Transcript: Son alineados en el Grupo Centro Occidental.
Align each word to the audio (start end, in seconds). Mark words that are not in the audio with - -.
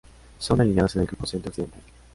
Son 0.39 0.59
alineados 0.59 0.95
en 0.95 1.01
el 1.03 1.07
Grupo 1.09 1.27
Centro 1.27 1.49
Occidental. 1.51 1.81